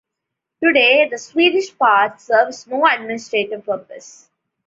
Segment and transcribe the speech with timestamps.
[0.63, 4.31] Today, the Swedish part serves no administrative purpose.